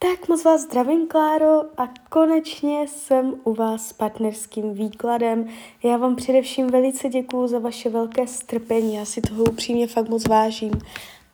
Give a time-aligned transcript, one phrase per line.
[0.00, 5.48] Tak moc vás zdravím, Kláro, a konečně jsem u vás s partnerským výkladem.
[5.82, 10.28] Já vám především velice děkuju za vaše velké strpení, já si toho upřímně fakt moc
[10.28, 10.72] vážím.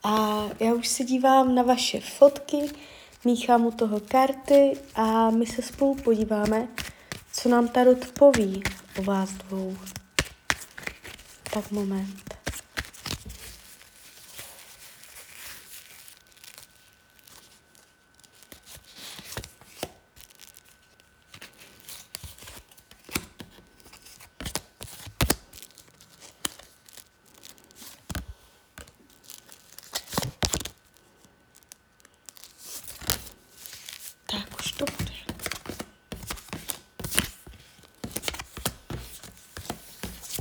[0.05, 2.59] A já už se dívám na vaše fotky,
[3.25, 6.69] míchám u toho karty a my se spolu podíváme,
[7.33, 8.63] co nám Tarot poví
[8.99, 9.77] o vás dvou.
[11.55, 12.34] Tak moment.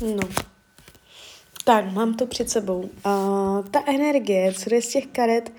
[0.03, 0.29] No.
[1.63, 2.79] Tak, mám to před sebou.
[2.79, 5.51] Uh, ta energie, co je z těch karet,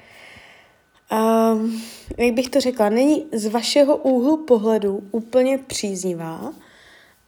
[1.12, 1.70] uh,
[2.18, 6.52] jak bych to řekla, není z vašeho úhlu pohledu úplně příznivá.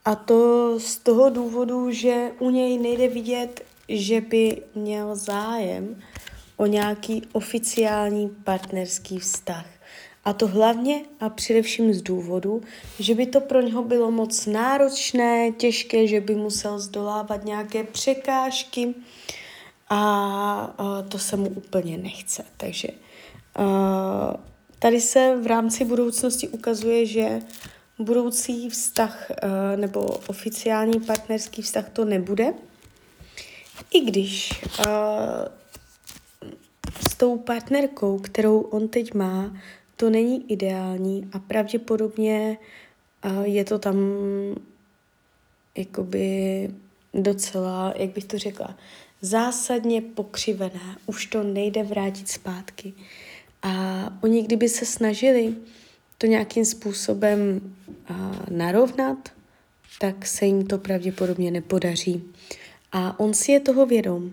[0.05, 6.03] A to z toho důvodu, že u něj nejde vidět, že by měl zájem
[6.57, 9.76] o nějaký oficiální partnerský vztah.
[10.27, 12.63] A to hlavně a především z důvodu,
[12.99, 18.95] že by to pro něho bylo moc náročné, těžké, že by musel zdolávat nějaké překážky
[19.91, 22.45] a, to se mu úplně nechce.
[22.57, 22.89] Takže
[24.79, 27.41] tady se v rámci budoucnosti ukazuje, že
[27.99, 29.31] budoucí vztah
[29.77, 32.55] nebo oficiální partnerský vztah to nebude.
[33.91, 34.65] I když
[37.11, 39.53] s tou partnerkou, kterou on teď má,
[39.97, 42.59] to není ideální a pravděpodobně
[43.43, 43.97] je to tam
[45.77, 46.71] jakoby
[47.15, 48.77] docela, jak bych to řekla,
[49.21, 50.97] zásadně pokřivené.
[51.07, 52.93] Už to nejde vrátit zpátky.
[53.63, 53.73] A
[54.23, 55.55] oni, kdyby se snažili
[56.19, 57.61] to nějakým způsobem
[58.51, 59.29] narovnat,
[60.01, 62.25] tak se jim to pravděpodobně nepodaří.
[62.93, 64.33] A on si je toho vědom.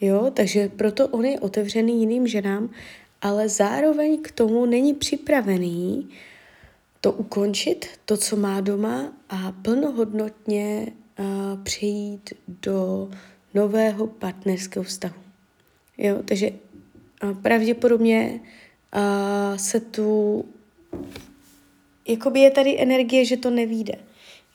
[0.00, 2.70] Jo, takže proto on je otevřený jiným ženám
[3.22, 6.08] ale zároveň k tomu není připravený
[7.00, 10.86] to ukončit, to, co má doma a plnohodnotně
[11.18, 11.24] uh,
[11.62, 12.32] přejít
[12.62, 13.10] do
[13.54, 15.14] nového partnerského vztahu.
[15.98, 18.40] Jo, takže uh, pravděpodobně
[18.96, 20.44] uh, se tu,
[22.08, 23.94] jakoby je tady energie, že to nevíde.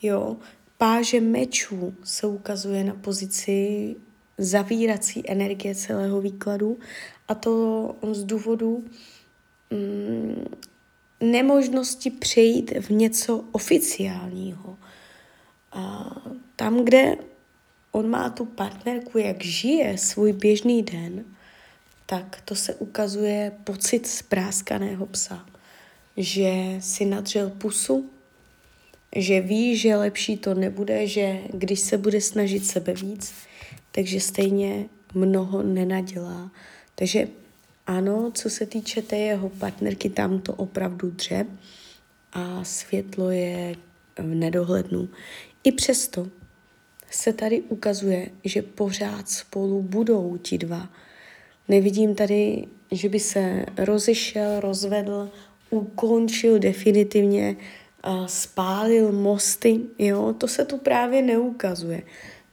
[0.02, 0.38] Jo,
[0.78, 3.96] páže mečů se ukazuje na pozici
[4.40, 6.80] zavírací energie celého výkladu
[7.28, 8.86] a to z důvodu
[9.70, 10.46] mm,
[11.20, 14.78] nemožnosti přejít v něco oficiálního.
[15.72, 16.16] A
[16.56, 17.16] tam, kde
[17.92, 21.26] on má tu partnerku, jak žije svůj běžný den,
[22.06, 25.46] tak to se ukazuje pocit zpráskaného psa.
[26.18, 28.10] Že si nadřel pusu,
[29.16, 33.34] že ví, že lepší to nebude, že když se bude snažit sebe víc,
[33.92, 36.52] takže stejně mnoho nenadělá.
[36.96, 37.28] Takže
[37.88, 41.46] ano, co se týče té jeho partnerky, tam to opravdu dře
[42.34, 43.76] a světlo je
[44.18, 45.10] v nedohlednu.
[45.64, 46.28] I přesto
[47.12, 50.90] se tady ukazuje, že pořád spolu budou ti dva.
[51.68, 55.30] Nevidím tady, že by se rozešel, rozvedl,
[55.70, 57.56] ukončil definitivně,
[58.26, 62.02] spálil mosty, jo, to se tu právě neukazuje.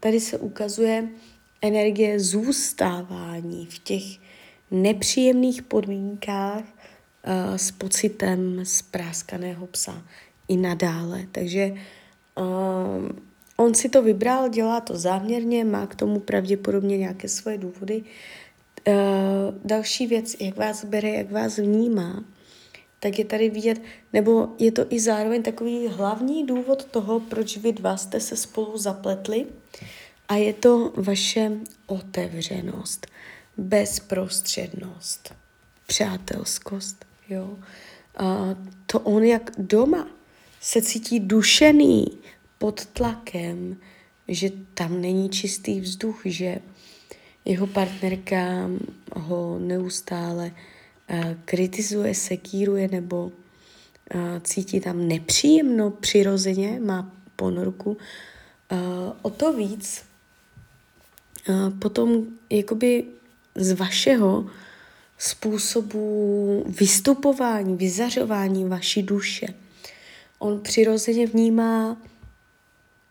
[0.07, 1.09] Tady se ukazuje
[1.63, 4.03] energie zůstávání v těch
[4.71, 10.03] nepříjemných podmínkách uh, s pocitem spráskaného psa
[10.49, 11.27] i nadále.
[11.33, 11.73] Takže
[12.39, 13.09] uh,
[13.57, 18.03] on si to vybral, dělá to záměrně, má k tomu pravděpodobně nějaké svoje důvody.
[18.89, 18.95] Uh,
[19.65, 22.25] další věc, jak vás bere, jak vás vnímá,
[23.01, 27.73] tak je tady vidět, nebo je to i zároveň takový hlavní důvod toho, proč vy
[27.73, 29.47] dva jste se spolu zapletli
[30.29, 31.53] a je to vaše
[31.87, 33.07] otevřenost
[33.57, 35.35] bezprostřednost,
[35.87, 37.59] přátelskost, jo.
[38.17, 38.55] A
[38.87, 40.09] to on jak doma
[40.61, 42.07] se cítí dušený
[42.59, 43.77] pod tlakem,
[44.29, 46.59] že tam není čistý vzduch, že
[47.45, 48.71] jeho partnerka
[49.17, 50.51] ho neustále
[51.11, 53.33] uh, kritizuje, sekíruje nebo uh,
[54.43, 58.79] cítí tam nepříjemno přirozeně, má ponorku, uh,
[59.23, 60.05] o to víc
[61.79, 63.05] potom jakoby
[63.55, 64.47] z vašeho
[65.19, 69.47] způsobu vystupování, vyzařování vaší duše.
[70.39, 71.97] On přirozeně vnímá,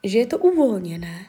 [0.04, 1.26] že je to uvolněné,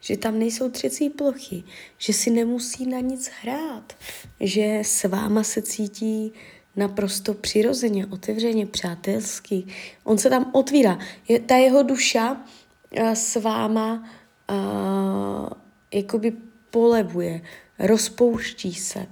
[0.00, 1.64] že tam nejsou třecí plochy,
[1.98, 3.92] že si nemusí na nic hrát,
[4.40, 6.32] že s váma se cítí
[6.76, 9.66] naprosto přirozeně, otevřeně, přátelský.
[10.04, 10.98] On se tam otvírá.
[11.28, 14.08] Je, ta jeho duša uh, s váma
[14.50, 15.48] uh,
[15.92, 16.32] jakoby
[16.76, 17.40] polevuje,
[17.78, 19.06] rozpouští se.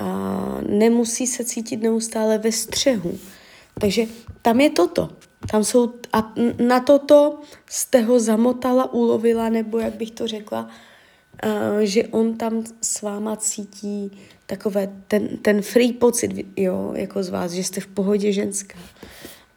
[0.00, 3.18] Uh, nemusí se cítit neustále ve střehu.
[3.80, 4.02] Takže
[4.42, 5.08] tam je toto.
[5.50, 6.34] Tam jsou, a
[6.66, 7.40] na toto
[7.70, 10.68] jste ho zamotala, ulovila, nebo jak bych to řekla,
[11.80, 14.12] že on tam s váma cítí
[14.46, 18.78] takové ten, ten free pocit, jo, jako z vás, že jste v pohodě ženská.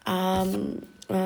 [0.06, 1.18] A uh,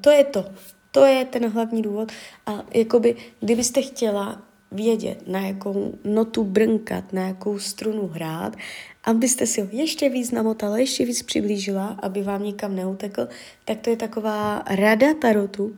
[0.00, 0.44] to je to.
[0.90, 2.12] To je ten hlavní důvod.
[2.46, 8.56] A jakoby, kdybyste chtěla vědět, na jakou notu brnkat, na jakou strunu hrát,
[9.04, 13.28] abyste si ho ještě víc namotala, ještě víc přiblížila, aby vám nikam neutekl,
[13.64, 15.76] tak to je taková rada tarotu,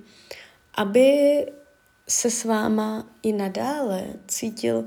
[0.75, 1.11] aby
[2.09, 4.85] se s váma i nadále cítil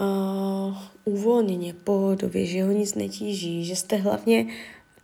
[0.00, 4.46] uh, uvolněně, pohodově, že ho nic netíží, že jste hlavně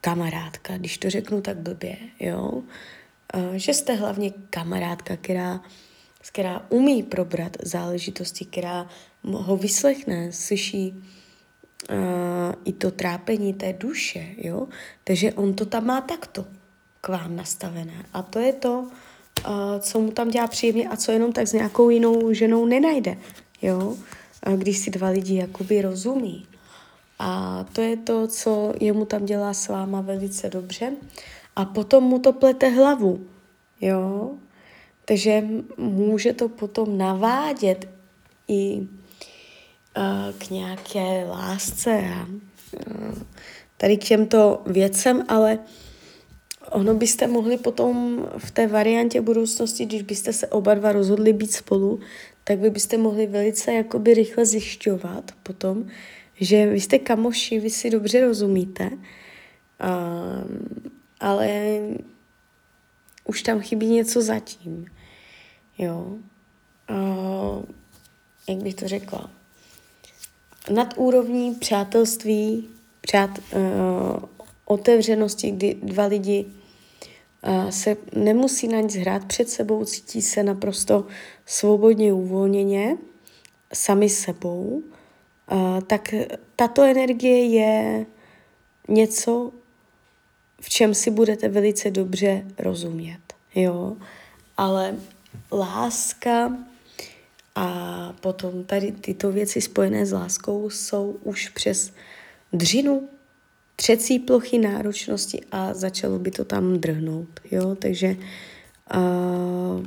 [0.01, 2.51] kamarádka, když to řeknu tak blbě, jo?
[3.35, 5.61] Uh, že jste hlavně kamarádka, která
[6.33, 8.87] která umí probrat záležitosti, která
[9.23, 10.95] ho vyslechne, slyší
[11.91, 11.97] uh,
[12.65, 14.69] i to trápení té duše, jo?
[15.05, 16.45] Takže on to tam má takto
[17.01, 18.07] k vám nastavené.
[18.13, 18.91] A to je to, uh,
[19.81, 23.17] co mu tam dělá příjemně a co jenom tak s nějakou jinou ženou nenajde,
[23.63, 23.97] jo?
[24.57, 26.47] Když si dva lidi jakoby rozumí.
[27.19, 30.93] A to je to, co jemu tam dělá s váma velice dobře.
[31.57, 33.27] A potom mu to plete hlavu,
[33.81, 34.35] jo?
[35.09, 35.45] Takže
[35.77, 37.89] může to potom navádět
[38.49, 38.87] i uh,
[40.39, 43.19] k nějaké lásce a uh,
[43.77, 45.59] tady k těmto věcem, ale
[46.71, 51.53] ono byste mohli potom v té variantě budoucnosti, když byste se oba dva rozhodli být
[51.53, 52.01] spolu,
[52.45, 55.87] tak by byste mohli velice jakoby rychle zjišťovat potom,
[56.41, 58.91] že vy jste kamoši, vy si dobře rozumíte,
[61.21, 61.81] ale
[63.25, 64.87] už tam chybí něco zatím.
[65.79, 66.07] Jo.
[66.91, 67.63] Uh,
[68.49, 69.31] jak bych to řekla?
[70.71, 72.69] Nad úrovní přátelství,
[73.01, 74.23] přát, uh,
[74.65, 76.47] otevřenosti, kdy dva lidi
[77.49, 81.07] uh, se nemusí na nic hrát před sebou, cítí se naprosto
[81.47, 82.97] svobodně, uvolněně,
[83.73, 84.83] sami sebou,
[85.53, 86.15] uh, tak
[86.57, 88.07] tato energie je
[88.89, 89.53] něco,
[90.61, 93.21] v čem si budete velice dobře rozumět.
[93.55, 93.97] Jo?
[94.57, 94.97] Ale
[95.53, 96.53] láska
[97.55, 97.69] a
[98.21, 101.93] potom tady tyto věci spojené s láskou jsou už přes
[102.53, 103.09] dřinu,
[103.77, 107.41] třecí plochy náročnosti a začalo by to tam drhnout.
[107.51, 107.75] Jo?
[107.75, 108.17] Takže
[108.95, 109.87] uh,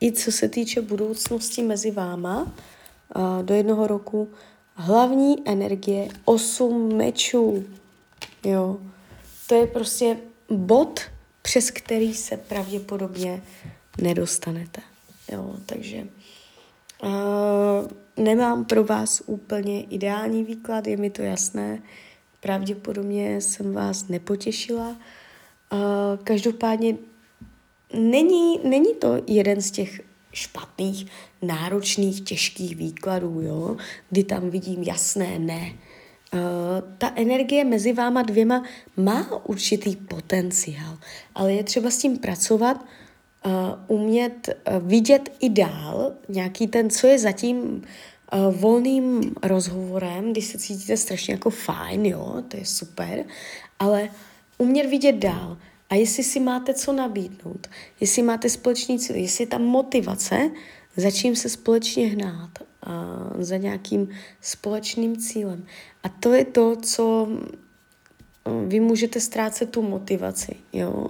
[0.00, 4.28] i co se týče budoucnosti mezi váma uh, do jednoho roku,
[4.74, 7.64] hlavní energie osm mečů.
[8.44, 8.78] Jo?
[9.46, 10.16] To je prostě
[10.50, 11.00] bod,
[11.42, 13.42] přes který se pravděpodobně
[14.00, 14.80] nedostanete.
[15.32, 16.06] Jo, takže
[17.02, 17.10] uh,
[18.16, 21.82] nemám pro vás úplně ideální výklad, je mi to jasné.
[22.40, 24.88] Pravděpodobně jsem vás nepotěšila.
[24.88, 25.78] Uh,
[26.24, 26.96] každopádně
[27.94, 30.00] není, není to jeden z těch
[30.32, 31.06] špatných,
[31.42, 33.76] náročných, těžkých výkladů, jo?
[34.10, 35.72] kdy tam vidím jasné ne.
[36.34, 36.40] Uh,
[36.98, 38.64] ta energie mezi váma dvěma
[38.96, 40.98] má určitý potenciál,
[41.34, 42.84] ale je třeba s tím pracovat,
[43.46, 43.52] uh,
[43.86, 50.58] umět uh, vidět i dál, nějaký ten, co je zatím uh, volným rozhovorem, když se
[50.58, 53.24] cítíte strašně jako fajn, jo, to je super,
[53.78, 54.08] ale
[54.58, 55.58] umět vidět dál.
[55.90, 57.66] A jestli si máte co nabídnout,
[58.00, 60.50] jestli máte společný cíl, jestli je tam motivace,
[60.96, 62.50] za čím se společně hnát,
[62.86, 64.08] uh, za nějakým
[64.40, 65.66] společným cílem.
[66.02, 67.28] A to je to, co
[68.66, 71.08] vy můžete ztrácet tu motivaci, jo,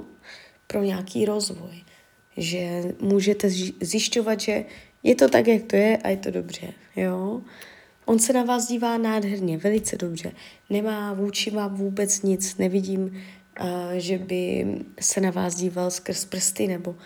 [0.67, 1.83] pro nějaký rozvoj
[2.37, 4.65] že můžete zjišťovat, že
[5.03, 7.41] je to tak, jak to je a je to dobře, jo.
[8.05, 10.33] On se na vás dívá nádherně, velice dobře.
[10.71, 14.67] Nemá vůči vám vůbec nic, nevidím, uh, že by
[15.01, 16.97] se na vás díval skrz prsty nebo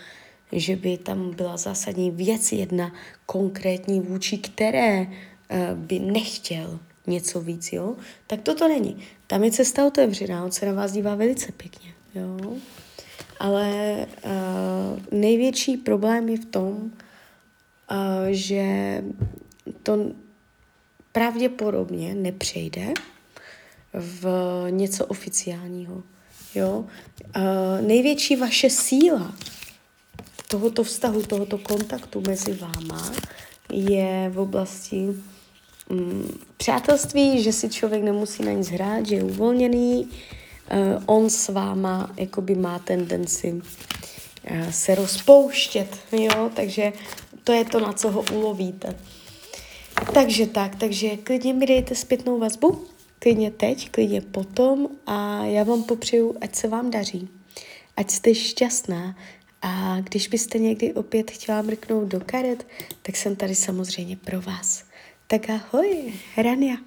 [0.51, 2.93] že by tam byla zásadní věc jedna
[3.25, 7.95] konkrétní vůči které uh, by nechtěl něco víc, jo?
[8.27, 8.97] Tak toto není.
[9.27, 12.57] Tam je cesta otevřená, on se na vás dívá velice pěkně, jo?
[13.39, 16.89] Ale uh, největší problém je v tom, uh,
[18.29, 19.03] že
[19.83, 20.11] to
[21.11, 22.93] pravděpodobně nepřejde
[23.93, 24.27] v
[24.69, 26.03] něco oficiálního.
[26.55, 26.85] Jo?
[27.35, 29.35] Uh, největší vaše síla
[30.47, 33.11] tohoto vztahu, tohoto kontaktu mezi váma
[33.71, 35.07] je v oblasti
[35.89, 40.09] mm, přátelství, že si člověk nemusí na nic hrát, že je uvolněný,
[40.71, 46.93] uh, on s váma jakoby má tendenci uh, se rozpouštět, jo, takže
[47.43, 48.95] to je to, na co ho ulovíte.
[50.13, 52.85] Takže tak, takže klidně mi dejte zpětnou vazbu,
[53.19, 57.29] klidně teď, klidně potom a já vám popřeju, ať se vám daří,
[57.97, 59.15] ať jste šťastná
[59.61, 62.67] a když byste někdy opět chtěla mrknout do karet,
[63.01, 64.83] tak jsem tady samozřejmě pro vás.
[65.27, 66.77] Tak ahoj, Rania.